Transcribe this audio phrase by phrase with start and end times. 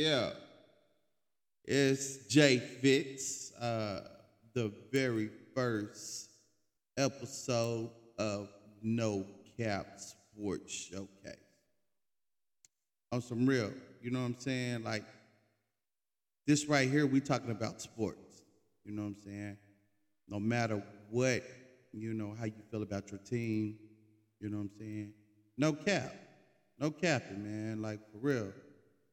[0.00, 0.30] Yeah.
[1.62, 4.00] It's Jay Fitz, uh,
[4.54, 6.30] the very first
[6.96, 8.48] episode of
[8.80, 9.26] No
[9.58, 11.36] Cap Sports Showcase.
[13.12, 14.84] On some real, you know what I'm saying?
[14.84, 15.04] Like
[16.46, 18.40] this right here, we talking about sports.
[18.86, 19.58] You know what I'm saying?
[20.30, 21.42] No matter what,
[21.92, 23.76] you know, how you feel about your team,
[24.40, 25.12] you know what I'm saying?
[25.58, 26.14] No cap.
[26.78, 27.82] No capping, man.
[27.82, 28.50] Like for real.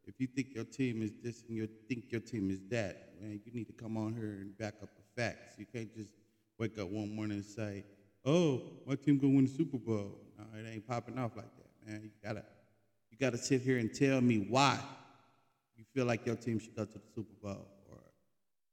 [0.08, 3.42] If you think your team is this and you think your team is that, man,
[3.46, 5.56] you need to come on here and back up the facts.
[5.60, 6.12] You can't just
[6.58, 7.84] wake up one morning and say,
[8.24, 11.70] "Oh, my team gonna win the Super Bowl." No, it ain't popping off like that,
[11.86, 12.02] man.
[12.04, 12.46] You gotta,
[13.12, 14.80] you gotta sit here and tell me why
[15.76, 17.68] you feel like your team should go to the Super Bowl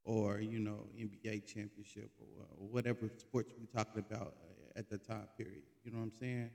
[0.04, 4.88] or, or you know, NBA championship or, or whatever sports we're talking about uh, at
[4.88, 5.62] the time period.
[5.82, 6.50] You know what I'm saying?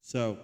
[0.00, 0.38] So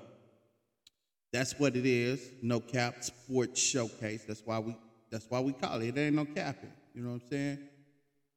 [1.36, 2.30] that's what it is.
[2.42, 4.24] No cap sports showcase.
[4.26, 4.74] That's why we
[5.10, 5.88] that's why we call it.
[5.88, 6.72] It ain't no capping.
[6.94, 7.58] You know what I'm saying?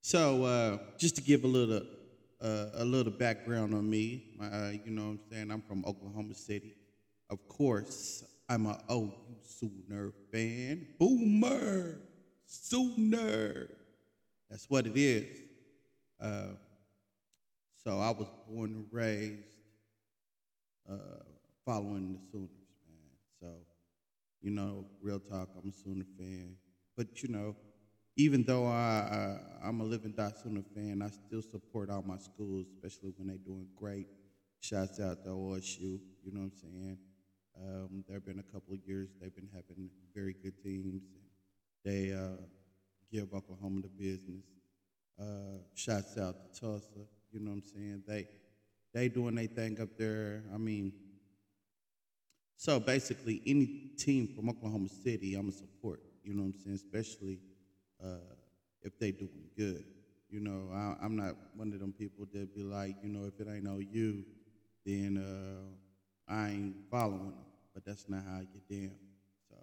[0.01, 1.81] So uh, just to give a little
[2.41, 5.51] uh, a little background on me, uh, you know what I'm saying?
[5.51, 6.75] I'm from Oklahoma City.
[7.29, 10.85] Of course, I'm a OU Sooner fan.
[10.99, 11.99] Boomer
[12.45, 13.69] Sooner.
[14.49, 15.39] That's what it is.
[16.19, 16.53] Uh,
[17.81, 19.43] so I was born and raised
[20.91, 21.23] uh,
[21.65, 22.58] following the Sooners, man.
[22.58, 22.58] So,
[24.41, 26.55] you know, real talk, I'm a Sooner fan.
[26.95, 27.55] But, you know,
[28.17, 32.17] even though I, I, am a living die Sooner fan, I still support all my
[32.17, 34.07] schools, especially when they're doing great.
[34.61, 36.97] Shouts out to OSU, you know what I'm saying?
[37.61, 41.03] Um, there have been a couple of years they've been having very good teams.
[41.83, 42.41] They uh,
[43.11, 44.43] give Oklahoma the business.
[45.19, 46.87] Uh, shouts out to Tulsa,
[47.31, 48.03] you know what I'm saying?
[48.07, 48.27] They
[48.93, 50.43] they doing their thing up there.
[50.53, 50.93] I mean,
[52.59, 56.01] so basically, any team from Oklahoma City, I'm a support.
[56.25, 56.75] You know what I'm saying?
[56.75, 57.39] Especially
[58.03, 58.35] uh,
[58.81, 59.85] if they doing good.
[60.29, 63.39] You know, I, am not one of them people that be like, you know, if
[63.39, 64.25] it ain't no you,
[64.85, 67.45] then uh, I ain't following them.
[67.73, 68.91] But that's not how I get down.
[69.49, 69.55] So,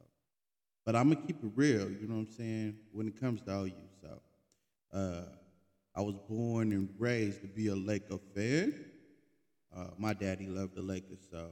[0.86, 1.90] but I'm gonna keep it real.
[1.90, 2.76] You know what I'm saying?
[2.92, 4.20] When it comes to OU, so
[4.98, 5.28] uh,
[5.94, 8.86] I was born and raised to be a Laker fan.
[9.76, 11.50] Uh, my daddy loved the Lakers, so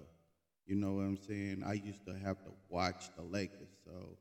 [0.66, 1.62] you know what I'm saying.
[1.66, 4.16] I used to have to watch the Lakers, so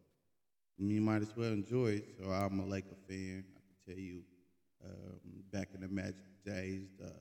[0.78, 2.16] you might as well enjoy it.
[2.20, 3.46] So I'm a Laker fan.
[3.56, 4.22] I can tell you,
[4.84, 5.20] um,
[5.52, 6.16] back in the Magic
[6.46, 7.14] days, the,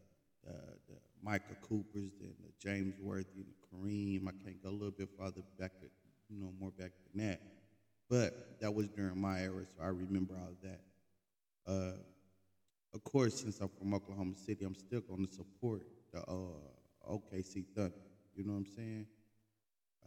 [0.44, 0.54] the,
[0.88, 4.26] the Michael Coopers and the James Worthy and the Kareem.
[4.26, 5.72] I can't go a little bit farther back,
[6.28, 7.40] you know, more back than that.
[8.10, 10.80] But that was during my era, so I remember all that.
[11.66, 11.96] Uh,
[12.94, 15.82] of course, since I'm from Oklahoma City, I'm still going to support
[16.12, 17.94] the uh, OKC Thunder.
[18.34, 19.06] You know what I'm saying?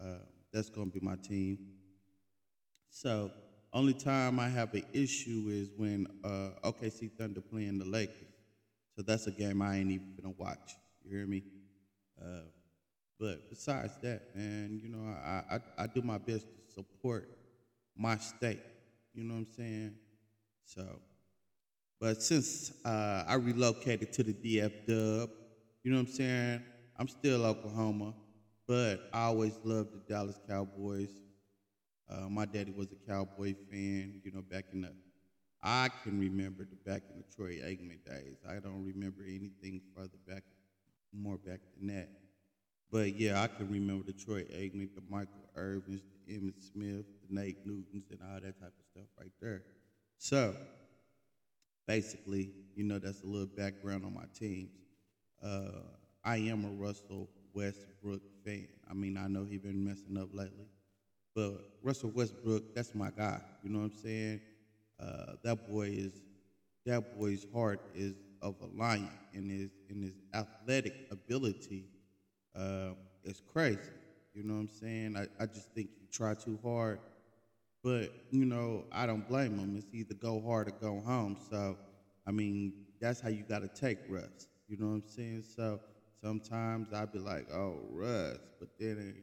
[0.02, 1.58] Uh, that's going to be my team.
[2.90, 3.32] So,
[3.74, 8.36] only time I have an issue is when uh, OKC Thunder playing the Lakers.
[8.96, 10.76] So that's a game I ain't even gonna watch.
[11.04, 11.44] You hear me?
[12.22, 12.48] Uh,
[13.20, 17.30] but besides that, man, you know, I, I I do my best to support
[17.98, 18.62] my state.
[19.14, 19.96] You know what I'm saying?
[20.64, 21.00] So,
[22.00, 25.30] but since uh, I relocated to the DF Dub,
[25.84, 26.64] you know what I'm saying?
[26.98, 28.14] I'm still Oklahoma,
[28.68, 31.10] but I always loved the Dallas Cowboys.
[32.10, 34.92] Uh, my daddy was a Cowboy fan, you know, back in the,
[35.62, 38.38] I can remember the back in the Troy Aikman days.
[38.48, 40.44] I don't remember anything further back,
[41.12, 42.10] more back than that.
[42.92, 47.36] But yeah, I can remember the Troy Aikman, the Michael Irvins, the Emmitt Smith, the
[47.36, 49.64] Nate Newtons, and all that type of stuff right there.
[50.18, 50.56] So
[51.88, 54.72] basically, you know, that's a little background on my teams.
[55.44, 55.82] Uh,
[56.26, 58.68] I am a Russell Westbrook fan.
[58.90, 60.68] I mean, I know he's been messing up lately,
[61.36, 63.40] but Russell Westbrook, that's my guy.
[63.64, 64.42] You know what I'm saying?
[65.00, 66.14] Uh, that boy is
[66.86, 71.86] that boy's heart is of a lion, and his and his athletic ability
[72.56, 72.92] uh,
[73.24, 73.80] is crazy.
[74.34, 75.18] You know what I'm saying?
[75.18, 77.00] I, I just think he tried too hard,
[77.84, 79.76] but you know I don't blame him.
[79.78, 81.38] It's either go hard or go home.
[81.50, 81.78] So
[82.28, 84.48] I mean that's how you got to take Russ.
[84.68, 85.44] You know what I'm saying?
[85.56, 85.80] So
[86.26, 88.40] sometimes I'd be like, oh, Russ.
[88.60, 89.16] But then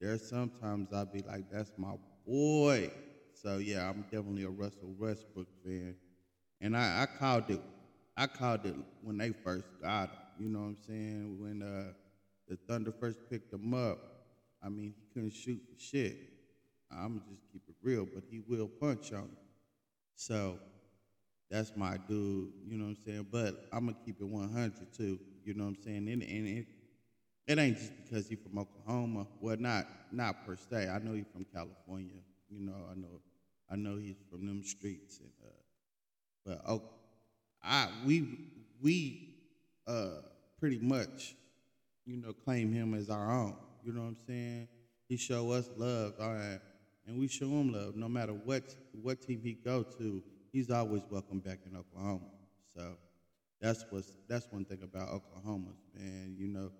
[0.00, 1.92] there's sometimes I'd be like, that's my
[2.26, 2.90] boy.
[3.34, 5.94] So yeah, I'm definitely a Russell Westbrook fan.
[6.62, 7.60] And I, I called it
[8.16, 10.18] I called it when they first got him.
[10.38, 11.36] You know what I'm saying?
[11.38, 11.92] When uh,
[12.48, 13.98] the Thunder first picked him up,
[14.62, 16.16] I mean he couldn't shoot for shit.
[16.90, 19.36] I'm gonna just keep it real, but he will punch on you.
[20.14, 20.58] So
[21.50, 23.26] that's my dude, you know what I'm saying?
[23.30, 26.08] But I'm gonna keep it 100 too, you know what I'm saying?
[26.08, 26.66] And, and it,
[27.46, 29.26] it ain't just because he's from Oklahoma.
[29.40, 30.88] Well, not not per se.
[30.88, 32.20] I know he's from California.
[32.48, 33.20] You know, I know
[33.70, 35.18] I know he's from them streets.
[35.18, 35.50] And, uh,
[36.44, 36.82] but oh,
[37.62, 38.28] I we
[38.80, 39.34] we
[39.86, 40.20] uh,
[40.58, 41.34] pretty much,
[42.04, 43.56] you know, claim him as our own.
[43.84, 44.68] You know what I'm saying?
[45.08, 46.60] He show us love, all right,
[47.06, 47.96] and we show him love.
[47.96, 50.22] No matter what what team he go to,
[50.52, 52.30] he's always welcome back in Oklahoma.
[52.74, 52.96] So
[53.62, 56.36] that's what's that's one thing about Oklahoma, man.
[56.38, 56.72] You know,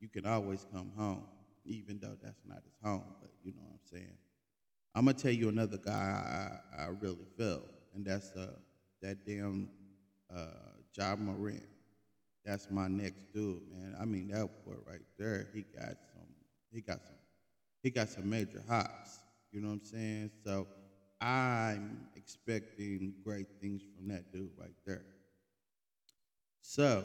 [0.00, 1.26] you can always come home,
[1.64, 3.14] even though that's not his home.
[3.20, 4.18] But you know what I'm saying.
[4.94, 8.52] I'm gonna tell you another guy I, I really felt, and that's uh
[9.02, 9.70] that damn
[10.34, 10.46] uh
[10.96, 11.64] Ja Morant.
[12.44, 13.94] That's my next dude, man.
[14.00, 16.28] I mean that boy right there, he got some
[16.72, 17.16] he got some
[17.82, 19.24] he got some major hops.
[19.52, 20.30] You know what I'm saying?
[20.44, 20.68] So
[21.20, 25.04] I'm expecting great things from that dude right there.
[26.62, 27.04] So,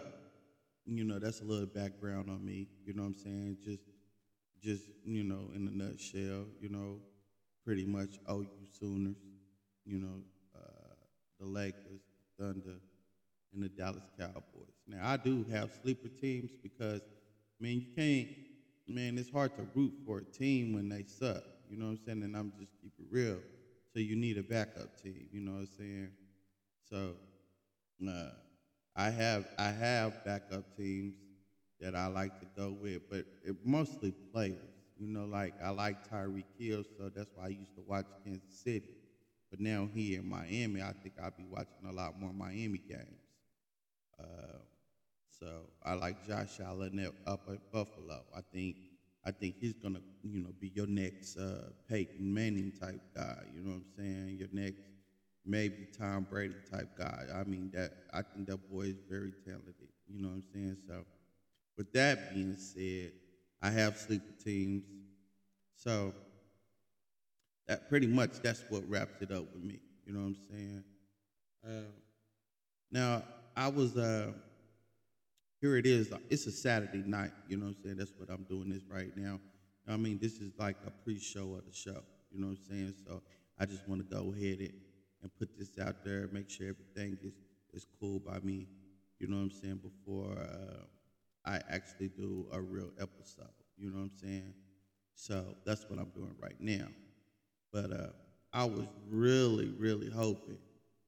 [0.85, 2.67] you know, that's a little background on me.
[2.85, 3.57] You know what I'm saying?
[3.63, 3.83] Just,
[4.61, 7.00] just you know, in a nutshell, you know,
[7.65, 9.17] pretty much OU Sooners,
[9.85, 10.21] you know,
[10.55, 10.95] uh,
[11.39, 12.01] the Lakers,
[12.39, 12.77] Thunder,
[13.53, 14.75] and the Dallas Cowboys.
[14.88, 17.01] Now, I do have sleeper teams because,
[17.59, 18.27] man, you can't,
[18.88, 21.44] man, it's hard to root for a team when they suck.
[21.69, 22.23] You know what I'm saying?
[22.23, 23.39] And I'm just keep it real.
[23.94, 25.27] So you need a backup team.
[25.31, 26.09] You know what I'm saying?
[26.89, 27.13] So,
[28.07, 28.31] uh,
[28.95, 31.16] I have I have backup teams
[31.80, 34.72] that I like to go with, but it mostly players.
[34.98, 38.54] You know, like I like Tyreek Hill, so that's why I used to watch Kansas
[38.63, 38.95] City.
[39.50, 43.22] But now here in Miami, I think I'll be watching a lot more Miami games.
[44.19, 44.60] Uh,
[45.30, 48.24] so I like Josh Allen up at Buffalo.
[48.36, 48.78] I think
[49.25, 53.44] I think he's gonna, you know, be your next uh, Peyton Manning type guy.
[53.54, 54.38] You know what I'm saying?
[54.40, 54.81] Your next
[55.45, 57.25] maybe Tom Brady type guy.
[57.34, 59.75] I mean that I think that boy is very talented.
[60.07, 60.78] You know what I'm saying?
[60.88, 61.06] So
[61.78, 63.12] with that being said,
[63.62, 64.84] I have sleeper teams.
[65.75, 66.13] So
[67.68, 69.80] that pretty much that's what wraps it up with me.
[70.06, 70.84] You know what I'm saying?
[71.66, 71.92] Uh,
[72.92, 73.24] now
[73.56, 74.34] I was uh
[75.62, 76.12] here it is.
[76.30, 77.31] It's a Saturday night.
[77.48, 77.98] You know what I'm saying?
[77.98, 79.40] That's what I'm doing this right now.
[79.88, 82.04] I mean, this is like a pre-show of the show.
[82.31, 82.94] You know what I'm saying?
[83.07, 83.22] So
[83.57, 84.74] I just want to go ahead and
[85.23, 87.33] and put this out there, make sure everything is,
[87.73, 88.67] is cool by me,
[89.19, 90.83] you know what I'm saying, before uh,
[91.45, 93.47] I actually do a real episode,
[93.77, 94.53] you know what I'm saying?
[95.15, 96.87] So that's what I'm doing right now.
[97.71, 98.07] But uh,
[98.51, 100.57] I was really, really hoping,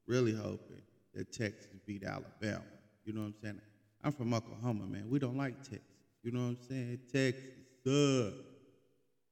[0.07, 0.81] really hoping
[1.13, 2.63] that Texas beat Alabama.
[3.05, 3.61] You know what I'm saying?
[4.03, 5.09] I'm from Oklahoma, man.
[5.09, 5.81] We don't like Texas.
[6.23, 6.99] You know what I'm saying?
[7.11, 7.43] Texas
[7.83, 8.35] sucks.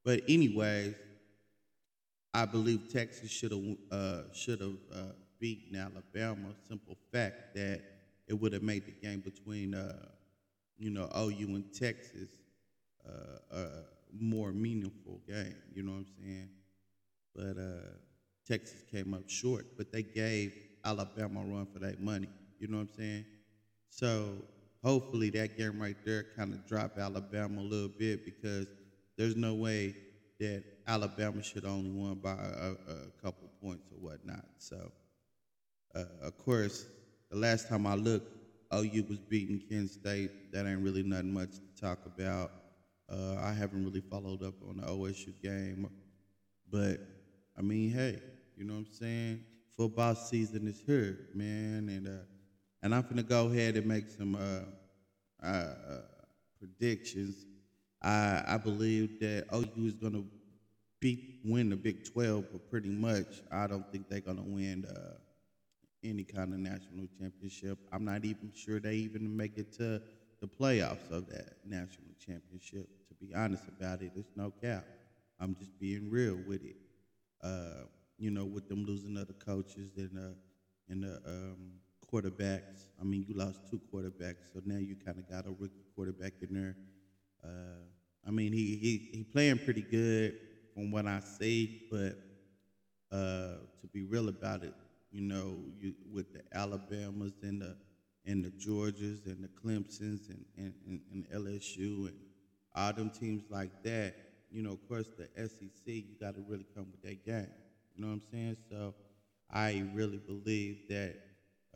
[0.06, 0.96] But anyways,
[2.34, 6.50] I believe Texas should have uh, should have uh, beaten Alabama.
[6.68, 7.82] Simple fact that
[8.28, 10.08] it would have made the game between uh,
[10.78, 12.30] you know OU and Texas
[13.08, 13.68] uh, a
[14.20, 15.56] more meaningful game.
[15.74, 16.50] You know what I'm saying?
[17.36, 17.92] But uh,
[18.48, 19.66] Texas came up short.
[19.78, 22.30] But they gave Alabama a run for that money.
[22.60, 23.26] You know what I'm saying?
[23.90, 24.36] So
[24.84, 28.68] hopefully that game right there kind of dropped Alabama a little bit because
[29.18, 29.96] there's no way
[30.44, 34.44] that Alabama should only won by a, a couple points or whatnot.
[34.58, 34.92] So,
[35.96, 36.86] uh, of course,
[37.32, 38.28] the last time I looked,
[38.74, 40.52] OU was beating Kent State.
[40.52, 42.52] That ain't really nothing much to talk about.
[43.10, 45.90] Uh, I haven't really followed up on the OSU game,
[46.70, 47.00] but
[47.58, 48.20] I mean, hey,
[48.58, 49.40] you know what I'm saying?
[49.78, 52.26] Football season is here, man, and uh,
[52.82, 56.02] and I'm gonna go ahead and make some uh, uh
[56.60, 57.46] predictions
[58.04, 60.26] I, I believe that OU is going to
[61.00, 64.86] beat win the Big 12, but pretty much I don't think they're going to win
[64.86, 65.16] uh,
[66.04, 67.80] any kind of national championship.
[67.92, 70.02] I'm not even sure they even make it to
[70.42, 72.90] the playoffs of that national championship.
[73.10, 74.86] To be honest about it, it's no cap.
[75.40, 76.76] I'm just being real with it.
[77.42, 77.86] Uh,
[78.18, 80.36] you know, with them losing other coaches and uh,
[80.90, 81.74] and the um,
[82.12, 82.90] quarterbacks.
[83.00, 86.34] I mean, you lost two quarterbacks, so now you kind of got a rookie quarterback
[86.42, 86.76] in there.
[87.44, 87.93] Uh,
[88.26, 90.34] I mean, he he he playing pretty good
[90.74, 92.16] from what I see, but
[93.12, 94.76] uh, to be real about it,
[95.12, 97.76] you know, you, with the Alabamas and the
[98.26, 102.22] and the Georgias and the Clemsons and, and, and, and LSU and
[102.74, 104.16] all them teams like that,
[104.50, 107.52] you know, of course the SEC, you got to really come with that game.
[107.96, 108.58] You know what I'm saying?
[108.70, 108.96] So
[109.50, 111.18] I really believe that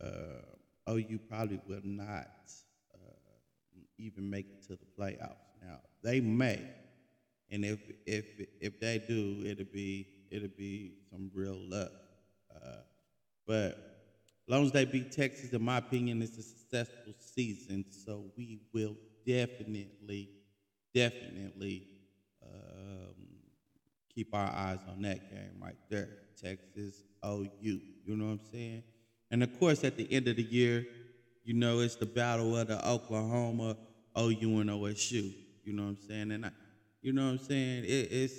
[0.02, 0.42] uh,
[0.88, 2.28] OU probably will not
[2.94, 3.38] uh,
[3.98, 5.47] even make it to the playoffs.
[5.62, 6.62] Now they may,
[7.50, 8.26] and if if
[8.62, 11.92] if they do, it'll be it'll be some real luck.
[12.54, 12.78] Uh,
[13.46, 13.78] but
[14.48, 17.86] as long as they beat Texas, in my opinion, it's a successful season.
[17.90, 18.96] So we will
[19.26, 20.30] definitely,
[20.94, 21.88] definitely
[24.18, 26.10] keep our eyes on that game right there.
[26.42, 27.50] Texas OU.
[27.62, 28.84] You know what I'm saying?
[29.30, 30.88] And of course, at the end of the year,
[31.44, 33.78] you know, it's the battle of the Oklahoma,
[34.18, 35.34] OU, and OSU.
[35.68, 36.32] You know what I'm saying?
[36.32, 36.52] And I,
[37.02, 37.84] you know what I'm saying?
[37.84, 38.34] It, it's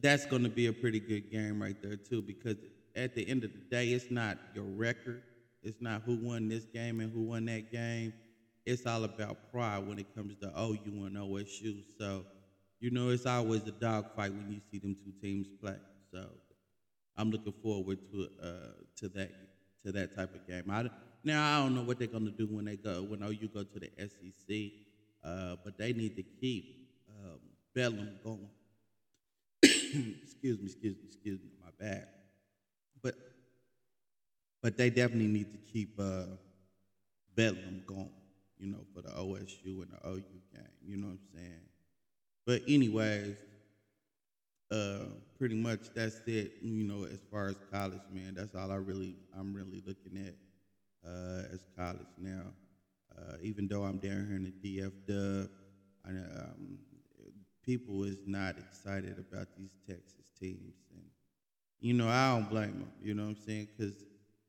[0.00, 2.56] that's going to be a pretty good game right there too, because
[2.94, 5.22] at the end of the day, it's not your record,
[5.62, 8.12] it's not who won this game and who won that game.
[8.64, 11.82] It's all about pride when it comes to OU and OSU.
[11.98, 12.24] So,
[12.78, 15.76] you know, it's always a dogfight when you see them two teams play.
[16.12, 16.26] So,
[17.16, 19.30] I'm looking forward to uh, to that
[19.84, 20.70] to that type of game.
[20.70, 20.88] I,
[21.24, 23.78] now I don't know what they're gonna do when they go when OU go to
[23.80, 24.72] the SEC,
[25.24, 27.38] uh, but they need to keep um,
[27.74, 28.48] Bedlam going.
[29.62, 32.06] excuse me, excuse me, excuse me, my bad.
[33.02, 33.14] But
[34.62, 36.24] but they definitely need to keep uh,
[37.34, 38.10] Bedlam going,
[38.58, 40.22] you know, for the OSU and the OU
[40.52, 40.62] game.
[40.84, 41.60] You know what I'm saying?
[42.46, 43.36] But anyways,
[44.70, 45.04] uh,
[45.38, 46.52] pretty much that's it.
[46.62, 50.34] You know, as far as college, man, that's all I really I'm really looking at
[51.08, 52.42] uh, as college now.
[53.20, 55.50] Uh, even though I'm down here in the DF Dub,
[56.06, 56.78] I, um,
[57.64, 61.04] people is not excited about these Texas teams, and
[61.80, 62.90] you know I don't blame them.
[63.02, 63.68] You know what I'm saying?
[63.76, 63.94] Because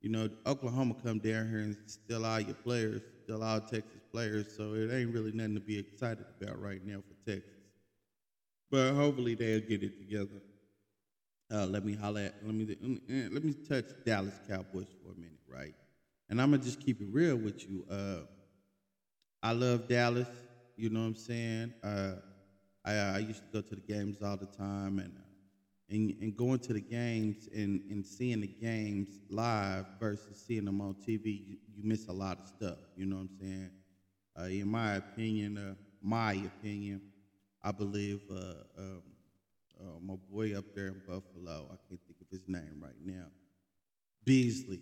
[0.02, 4.56] you know Oklahoma come down here and steal all your players, steal all Texas players,
[4.56, 7.52] so it ain't really nothing to be excited about right now for Texas.
[8.70, 10.42] But hopefully they'll get it together.
[11.54, 12.66] Uh, let me holler at, let me
[13.10, 15.74] let me touch Dallas Cowboys for a minute, right?
[16.30, 17.86] And I'm gonna just keep it real with you.
[17.92, 18.22] Uh,
[19.42, 20.30] I love Dallas.
[20.76, 21.74] You know what I'm saying?
[21.84, 22.16] Uh,
[22.86, 25.14] I, I used to go to the games all the time, and
[25.90, 30.82] and, and going to the games and, and seeing the games live versus seeing them
[30.82, 32.80] on TV, you, you miss a lot of stuff.
[32.96, 33.72] You know what I'm saying?
[34.40, 37.02] Uh, in my opinion, uh, my opinion,
[37.64, 39.04] I believe uh, um,
[39.80, 43.28] uh, my boy up there in Buffalo, I can't think of his name right now,
[44.24, 44.82] Beasley.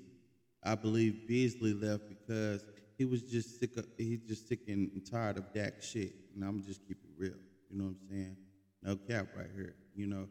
[0.64, 2.64] I believe Beasley left because
[3.00, 6.14] he was just sick of, he's just sick and tired of Dak shit.
[6.36, 7.32] And I'm just keep it real.
[7.72, 8.36] You know what I'm saying?
[8.84, 9.76] No cap right here.
[9.96, 10.28] You know,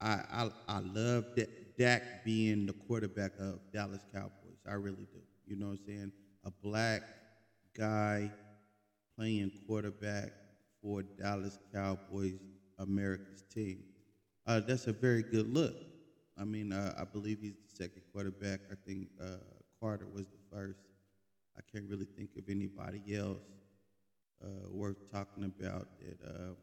[0.00, 4.60] I I, I love that Dak being the quarterback of Dallas Cowboys.
[4.68, 5.18] I really do.
[5.46, 6.12] You know what I'm saying?
[6.44, 7.02] A black
[7.76, 8.30] guy
[9.18, 10.30] playing quarterback
[10.80, 12.38] for Dallas Cowboys,
[12.78, 13.82] America's team.
[14.46, 15.74] Uh, that's a very good look.
[16.38, 18.60] I mean, uh, I believe he's the second quarterback.
[18.70, 19.38] I think uh,
[19.80, 20.78] Carter was the first.
[21.56, 23.42] I can't really think of anybody else
[24.42, 26.54] uh, worth talking about that uh,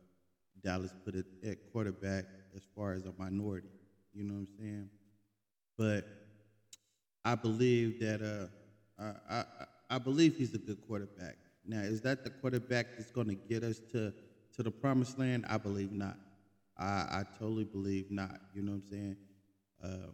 [0.64, 3.70] Dallas put it at quarterback as far as a minority.
[4.14, 4.90] You know what I'm saying?
[5.78, 6.06] But
[7.24, 9.46] I believe that uh, I, I,
[9.90, 11.38] I believe he's a good quarterback.
[11.66, 14.14] Now, is that the quarterback that's going to get us to
[14.56, 15.46] to the promised land?
[15.48, 16.18] I believe not.
[16.78, 18.40] I, I totally believe not.
[18.54, 19.18] You know what I'm saying?
[19.84, 20.12] Uh,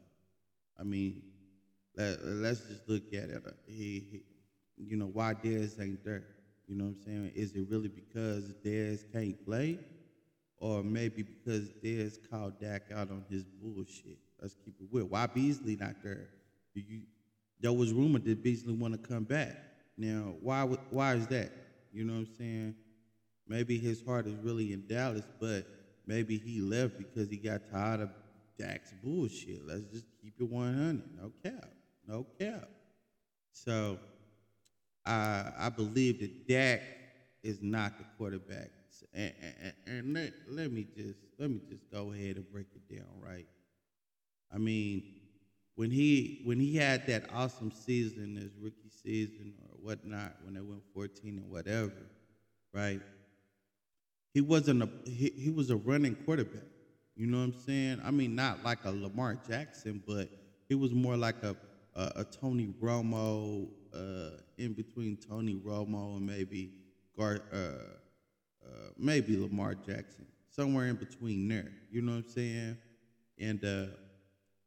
[0.80, 1.22] I mean,
[1.96, 3.44] let, us just look at it.
[3.66, 3.74] He,
[4.12, 4.22] he,
[4.78, 6.24] you know, why Dez ain't there?
[6.68, 7.32] You know what I'm saying?
[7.36, 9.80] Is it really because Dez can't play?
[10.60, 14.18] Or maybe because Dez called Dak out on his bullshit.
[14.42, 15.06] Let's keep it real.
[15.06, 16.30] Why Beasley not there?
[16.74, 17.02] You,
[17.60, 19.56] there was rumor that Beasley want to come back.
[19.98, 21.52] Now, why why is that?
[21.92, 22.76] You know what I'm saying?
[23.48, 25.66] Maybe his heart is really in Dallas, but
[26.06, 28.10] maybe he left because he got tired of
[28.60, 29.66] Dak's bullshit.
[29.66, 31.02] Let's just keep it 100.
[31.20, 31.70] No cap.
[32.08, 32.70] No cap.
[33.54, 33.98] So
[35.08, 36.82] I, I believe that Dak
[37.44, 38.72] is not the quarterback.
[39.14, 42.94] And, and, and let, let me just let me just go ahead and break it
[42.94, 43.46] down, right?
[44.54, 45.04] I mean,
[45.76, 50.62] when he when he had that awesome season, his rookie season or whatnot, when they
[50.62, 51.94] went 14 and whatever,
[52.74, 53.02] right?
[54.34, 56.64] He wasn't a he, he was a running quarterback.
[57.16, 58.02] You know what I'm saying?
[58.04, 60.30] I mean, not like a Lamar Jackson, but
[60.68, 61.56] he was more like a
[61.96, 66.72] a, a Tony Romo, uh, in between Tony Romo and maybe
[67.18, 71.72] Gar, uh, uh, maybe Lamar Jackson, somewhere in between there.
[71.92, 72.78] You know what I'm saying?
[73.40, 73.86] And uh,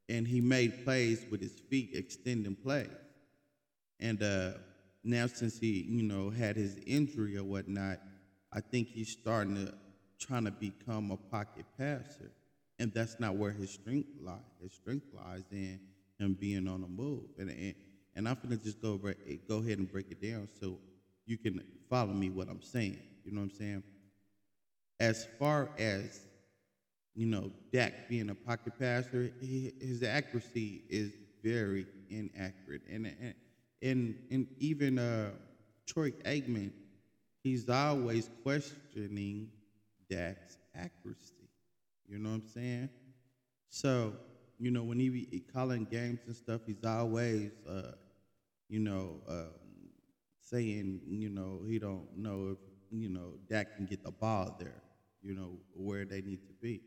[0.08, 2.88] and he made plays with his feet, extending plays.
[4.00, 4.52] And uh,
[5.04, 7.98] now, since he you know had his injury or whatnot,
[8.52, 9.74] I think he's starting to
[10.18, 12.32] trying to become a pocket passer,
[12.78, 14.38] and that's not where his strength lies.
[14.62, 15.80] His strength lies in
[16.18, 17.74] him being on the move, and and,
[18.14, 20.78] and I'm gonna just go go ahead and break it down so
[21.26, 22.98] you can follow me what I'm saying.
[23.24, 23.82] You know what I'm saying?
[24.98, 26.20] As far as
[27.14, 31.12] you know, Dak being a pocket passer, he, his accuracy is
[31.42, 33.34] very inaccurate, and and
[33.82, 35.30] and, and even uh,
[35.86, 36.70] Troy Aikman,
[37.42, 39.48] he's always questioning
[40.10, 41.48] Dak's accuracy.
[42.08, 42.90] You know what I'm saying?
[43.70, 44.12] So,
[44.60, 47.92] you know, when he be calling games and stuff, he's always, uh,
[48.68, 49.48] you know, um,
[50.42, 52.58] saying, you know, he don't know if,
[52.90, 54.82] you know, Dak can get the ball there,
[55.22, 56.82] you know, where they need to be.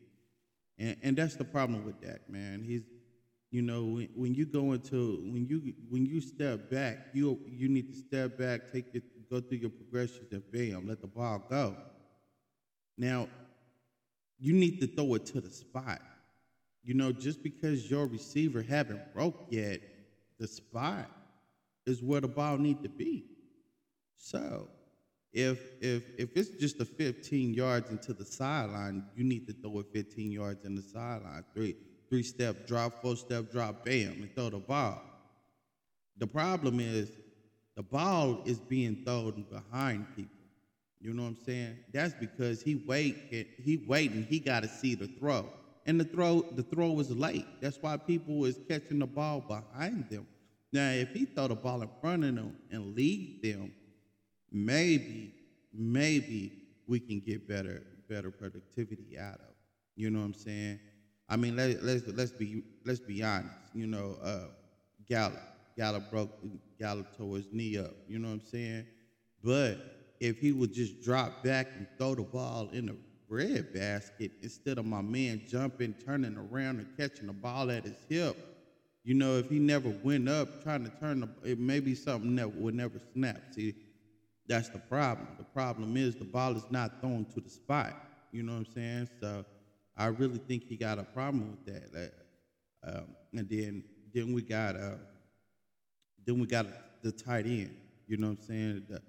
[0.78, 2.64] And, and that's the problem with Dak, man.
[2.64, 2.84] He's,
[3.50, 7.70] you know, when, when you go into when you when you step back, you you
[7.70, 11.44] need to step back, take it, go through your progressions, and bam, let the ball
[11.50, 11.76] go.
[12.98, 13.28] Now,
[14.40, 16.02] you need to throw it to the spot.
[16.84, 19.80] You know, just because your receiver haven't broke yet,
[20.40, 21.10] the spot
[21.86, 23.26] is where the ball need to be.
[24.18, 24.68] So,
[25.32, 29.80] if if if it's just a 15 yards into the sideline, you need to throw
[29.80, 31.44] it 15 yards in the sideline.
[31.54, 31.76] Three
[32.10, 35.02] three step drop, four step drop, bam, and throw the ball.
[36.18, 37.10] The problem is
[37.76, 40.32] the ball is being thrown behind people.
[41.02, 41.78] You know what I'm saying?
[41.92, 43.18] That's because he wait
[43.58, 45.50] he waiting, he got to see the throw.
[45.86, 47.46] And the throw the throw was late.
[47.62, 50.26] That's why people was catching the ball behind them.
[50.72, 53.72] Now, if he throw the ball in front of them and lead them,
[54.52, 55.34] maybe,
[55.74, 56.52] maybe
[56.88, 59.56] we can get better better productivity out of.
[59.96, 60.80] You know what I'm saying?
[61.30, 63.56] I mean, let, let's let's be let's be honest.
[63.74, 64.48] You know, uh,
[65.08, 65.42] Gallup
[65.78, 66.32] Gallup broke
[66.80, 67.92] Gallup tore his knee up.
[68.08, 68.86] You know what I'm saying?
[69.44, 69.78] But
[70.20, 72.96] if he would just drop back and throw the ball in the
[73.30, 77.98] bread basket instead of my man jumping, turning around, and catching the ball at his
[78.10, 78.36] hip,
[79.04, 82.36] you know, if he never went up trying to turn the, it may be something
[82.38, 83.42] that would never snap.
[83.52, 83.76] See,
[84.48, 85.28] that's the problem.
[85.38, 87.94] The problem is the ball is not thrown to the spot.
[88.32, 89.10] You know what I'm saying?
[89.20, 89.46] So
[89.98, 91.94] I really think he got a problem with that.
[91.94, 93.84] Like, um, and then
[94.14, 94.96] then we got uh,
[96.26, 96.66] then we got
[97.02, 97.76] the tight end.
[98.08, 98.84] You know what I'm saying?
[98.90, 99.02] The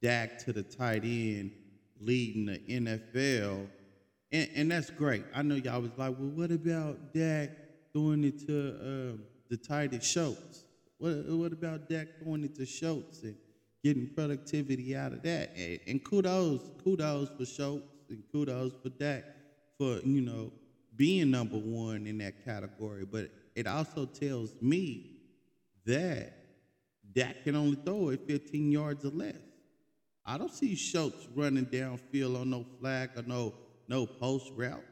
[0.00, 1.52] Dak to the tight end
[2.00, 3.68] leading the NFL,
[4.30, 5.24] and, and that's great.
[5.34, 7.50] I know y'all was like, well, what about Dak
[7.92, 9.16] throwing it to uh,
[9.48, 10.64] the end Schultz?
[10.98, 13.36] What what about Dak throwing it to Schultz and
[13.82, 15.52] getting productivity out of that?
[15.56, 19.24] And, and kudos, kudos for Schultz and kudos for Dak
[19.78, 20.52] for you know
[20.96, 25.12] being number one in that category, but it also tells me
[25.86, 26.32] that
[27.14, 29.36] Dak can only throw it 15 yards or less.
[30.28, 33.54] I don't see Schultz running downfield on no flag or no
[33.88, 34.84] no post route.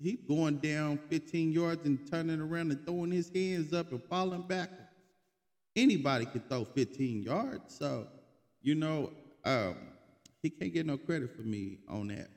[0.00, 4.42] He going down 15 yards and turning around and throwing his hands up and falling
[4.42, 4.82] backwards.
[5.74, 8.06] Anybody can throw 15 yards, so
[8.62, 9.10] you know
[9.44, 9.76] um,
[10.42, 12.28] he can't get no credit for me on that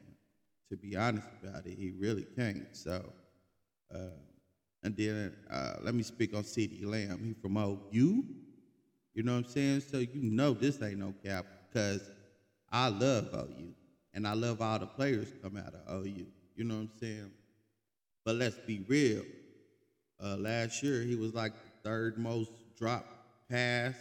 [0.72, 1.78] to be honest about it.
[1.78, 2.76] He really can't.
[2.76, 3.13] So,
[3.93, 4.17] uh,
[4.84, 7.22] and then uh, let me speak on CeeDee Lamb.
[7.24, 8.26] He from OU.
[9.13, 9.82] You know what I'm saying?
[9.82, 12.02] So you know this ain't no cap because
[12.72, 13.74] I love OU
[14.14, 16.26] and I love all the players come out of OU.
[16.56, 17.32] You know what I'm saying?
[18.26, 19.24] But let's be real.
[20.22, 23.06] Uh, last year he was like the third most drop
[23.50, 23.94] pass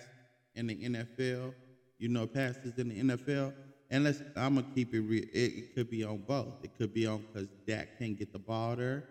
[0.54, 1.54] in the NFL.
[1.98, 3.52] You know, passes in the NFL.
[3.90, 5.24] And let's, I'm gonna keep it real.
[5.32, 6.64] It, it could be on both.
[6.64, 9.04] It could be on because Dak can't get the ball there.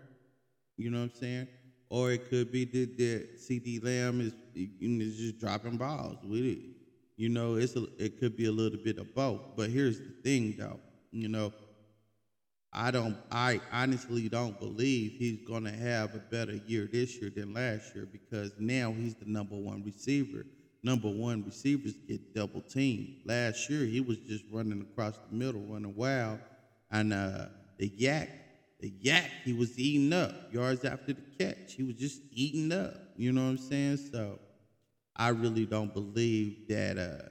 [0.78, 1.48] You know what I'm saying?
[1.90, 6.60] Or it could be that, that CeeDee Lamb is, is just dropping balls with it.
[7.18, 9.42] You know, it's a, it could be a little bit of both.
[9.56, 10.80] But here's the thing, though.
[11.12, 11.54] You know,
[12.74, 13.18] I don't.
[13.32, 18.06] I honestly don't believe he's gonna have a better year this year than last year
[18.06, 20.46] because now he's the number one receiver
[20.84, 23.16] number one receivers get double teamed.
[23.26, 26.38] Last year, he was just running across the middle, running wild.
[26.92, 27.48] And uh,
[27.80, 28.30] the YAC
[28.80, 31.74] the YAC he was eating up yards after the catch.
[31.74, 32.94] He was just eating up.
[33.16, 33.98] You know what I'm saying?
[33.98, 34.40] So
[35.16, 37.30] I really don't believe that uh,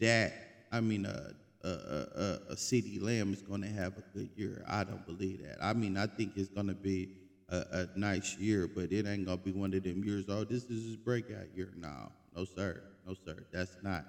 [0.00, 0.32] that
[0.70, 1.32] I mean uh,
[1.64, 4.64] uh, uh, uh a CeeDee Lamb is going to have a good year.
[4.66, 5.58] I don't believe that.
[5.60, 7.10] I mean, I think it's going to be
[7.48, 10.26] a, a, nice year, but it ain't going to be one of them years.
[10.28, 12.12] Oh, this is his breakout year now.
[12.34, 12.82] No, sir.
[13.06, 13.44] No, sir.
[13.52, 14.04] That's not.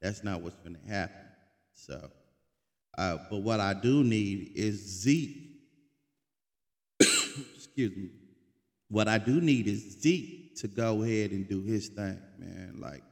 [0.00, 1.16] That's not what's going to happen.
[1.74, 2.10] So,
[2.98, 5.38] uh, but what I do need is Zeke.
[7.00, 8.10] Excuse me.
[8.88, 12.78] What I do need is Zeke to go ahead and do his thing, man.
[12.80, 13.02] Like,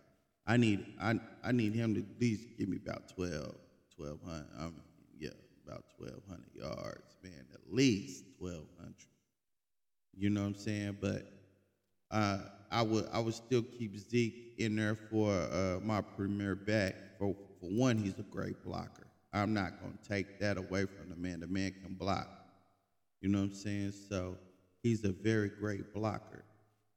[0.46, 3.55] I need I I need him to at least give me about 12,
[3.96, 4.46] 1200.
[4.59, 4.74] I mean,
[5.18, 5.31] yeah,
[5.66, 7.46] about 1,200 yards, man.
[7.53, 8.94] At least 1,200.
[10.16, 10.98] You know what I'm saying?
[11.00, 11.26] But
[12.11, 12.38] uh,
[12.70, 16.94] I would I would still keep Zeke in there for uh, my premier back.
[17.18, 19.07] For for one, he's a great blocker.
[19.33, 21.40] I'm not to take that away from the man.
[21.40, 22.29] The man can block.
[23.20, 23.92] You know what I'm saying?
[24.09, 24.37] So
[24.83, 26.44] he's a very great blocker.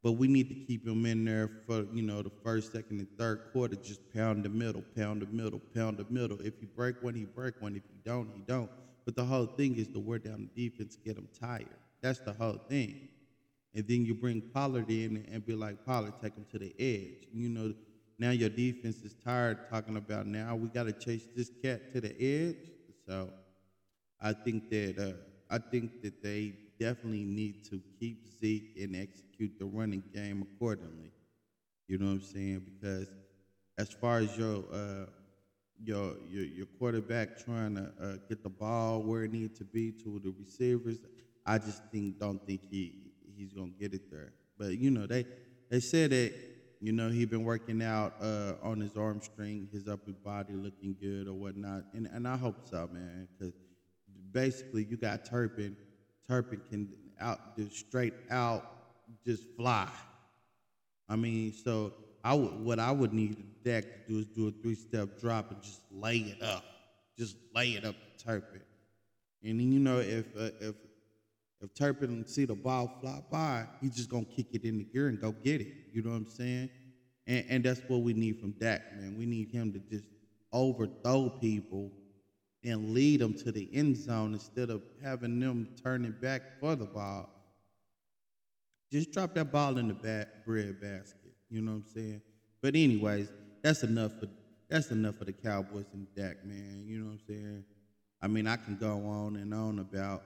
[0.03, 3.07] But we need to keep him in there for you know the first, second, and
[3.17, 3.75] third quarter.
[3.75, 6.39] Just pound the middle, pound the middle, pound the middle.
[6.41, 7.75] If you break one, he break one.
[7.75, 8.69] If you don't, he don't.
[9.05, 11.67] But the whole thing is to wear down the defense, get them tired.
[12.01, 13.07] That's the whole thing.
[13.73, 17.27] And then you bring Pollard in and be like, Pollard, take him to the edge.
[17.33, 17.73] You know,
[18.19, 22.01] now your defense is tired talking about now we got to chase this cat to
[22.01, 22.71] the edge.
[23.07, 23.29] So
[24.21, 29.57] I think that uh, I think that they definitely need to keep Zeke and execute
[29.59, 31.12] the running game accordingly.
[31.88, 32.65] You know what I'm saying?
[32.65, 33.07] Because
[33.77, 35.05] as far as your uh,
[35.83, 39.91] your, your your quarterback trying to uh, get the ball where it needs to be
[39.91, 40.99] to the receivers,
[41.45, 42.93] I just think don't think he
[43.36, 44.33] he's gonna get it there.
[44.57, 45.25] But you know they
[45.69, 46.33] they said that
[46.79, 50.95] you know he been working out uh, on his arm string, his upper body looking
[50.99, 53.53] good or whatnot, and and I hope so, man, because
[54.31, 55.75] basically you got Turpin.
[56.27, 58.65] Turpin can out just straight out
[59.25, 59.88] just fly.
[61.09, 64.51] I mean, so I would what I would need Dak to do is do a
[64.51, 66.63] three step drop and just lay it up,
[67.17, 68.62] just lay it up to Turpin.
[69.43, 70.75] And then you know if uh, if
[71.62, 75.07] if Turpin see the ball fly by, he's just gonna kick it in the gear
[75.07, 75.73] and go get it.
[75.93, 76.69] You know what I'm saying?
[77.25, 79.15] And, and that's what we need from Dak, man.
[79.17, 80.05] We need him to just
[80.51, 81.91] overthrow people
[82.63, 86.86] and lead them to the end zone instead of having them turning back for the
[86.86, 87.30] ball.
[88.91, 91.34] Just drop that ball in the bat, bread basket.
[91.49, 92.21] You know what I'm saying?
[92.62, 93.30] But anyways,
[93.62, 94.28] that's enough for
[94.69, 96.84] that's enough for the Cowboys and Dak, man.
[96.86, 97.63] You know what I'm saying?
[98.21, 100.23] I mean, I can go on and on about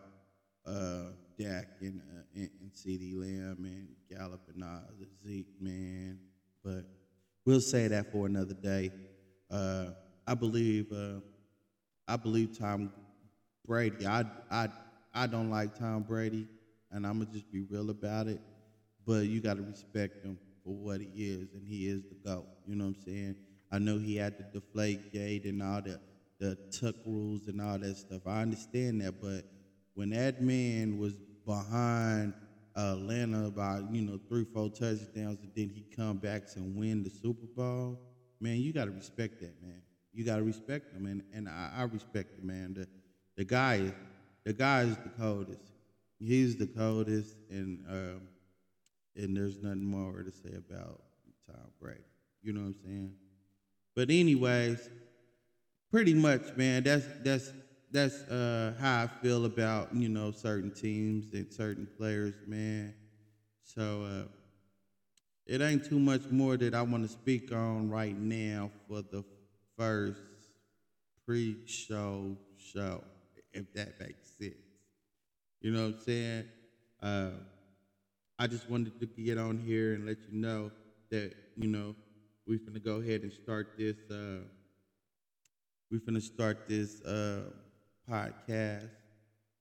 [0.66, 4.64] uh, Dak and, uh, and, and CeeDee Lamb and Gallup and
[5.26, 6.20] Zeke, man.
[6.64, 6.86] But
[7.46, 8.92] we'll say that for another day.
[9.50, 9.88] Uh,
[10.26, 11.20] I believe uh,
[12.08, 12.92] I believe Tom
[13.66, 14.08] Brady.
[14.08, 14.70] I I
[15.14, 16.48] I don't like Tom Brady,
[16.92, 18.42] and I'm gonna just be real about it.
[19.06, 22.48] But you got to respect him for what he is, and he is the GOAT.
[22.66, 23.36] You know what I'm saying?
[23.72, 26.00] I know he had the deflate gate and all the
[26.40, 28.22] the tuck rules and all that stuff.
[28.26, 29.46] I understand that, but
[29.96, 32.36] when that man was behind
[32.76, 37.10] Atlanta by you know three, four touchdowns, and then he come back and win the
[37.10, 38.00] Super Bowl,
[38.40, 39.82] man, you got to respect that, man.
[40.18, 42.74] You got to respect him, and and I, I respect the man.
[42.74, 42.88] The
[43.38, 43.94] the guy is
[44.46, 45.62] the guy is the coldest.
[46.20, 48.22] He's the coldest, and um,
[49.16, 51.02] and there's nothing more to say about
[51.46, 52.02] Tom Brady.
[52.42, 53.14] You know what I'm saying?
[53.96, 54.90] But anyways,
[55.92, 56.82] pretty much, man.
[56.82, 57.54] That's that's
[57.92, 62.96] that's uh, how I feel about you know certain teams and certain players, man.
[63.62, 64.28] So uh,
[65.46, 69.24] it ain't too much more that I want to speak on right now for the
[69.78, 70.22] first
[71.26, 73.04] pre-show show,
[73.52, 74.56] if that makes sense.
[75.62, 76.46] You know what I'm saying?
[77.02, 77.32] Uh,
[78.40, 80.72] I just wanted to get on here and let you know
[81.12, 81.96] that you know
[82.46, 83.98] we're gonna go ahead and start this.
[84.10, 84.46] Uh,
[85.92, 87.50] we're gonna start this uh,
[88.10, 88.90] podcast,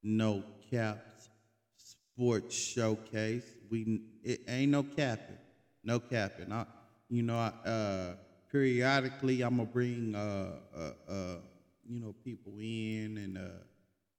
[0.02, 1.30] No Caps
[1.76, 3.56] Sports Showcase.
[3.70, 5.38] We it ain't no capping,
[5.84, 6.52] no capping.
[6.52, 6.64] I,
[7.08, 8.14] you know, I, uh,
[8.56, 11.36] periodically I'm gonna bring uh, uh, uh,
[11.86, 13.62] you know people in and uh,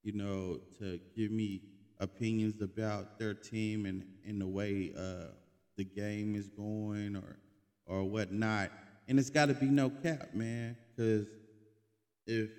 [0.03, 1.61] you know to give me
[1.99, 5.31] opinions about their team and, and the way uh,
[5.75, 7.37] the game is going or
[7.87, 8.69] or whatnot.
[9.07, 11.25] And it's got to be no cap, man, because
[12.27, 12.51] if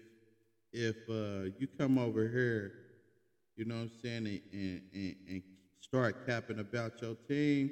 [0.73, 2.73] if uh, you come over here,
[3.57, 5.43] you know what I'm saying, and, and, and
[5.81, 7.71] start capping about your team,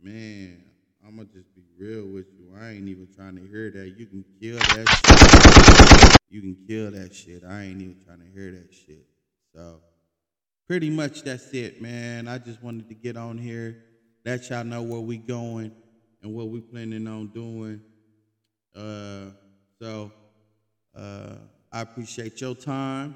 [0.00, 0.62] man,
[1.04, 2.54] I'm gonna just be real with you.
[2.60, 3.98] I ain't even trying to hear that.
[3.98, 6.18] You can kill that shit.
[6.30, 7.44] You can kill that shit.
[7.44, 9.06] I ain't even trying to hear that shit.
[9.54, 9.80] So
[10.66, 12.28] pretty much that's it, man.
[12.28, 13.82] I just wanted to get on here,
[14.24, 15.72] let y'all know where we going
[16.22, 17.80] and what we planning on doing.
[18.76, 19.30] Uh,
[19.80, 20.12] so
[20.94, 21.36] uh,
[21.72, 23.14] I appreciate your time,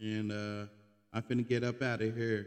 [0.00, 0.66] and uh,
[1.12, 2.46] I'm finna get up out of here.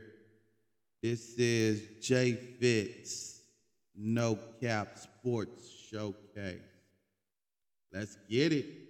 [1.01, 3.34] This is Jay Fitz,
[3.97, 6.59] No Cap Sports Showcase.
[7.91, 8.84] Let's get it.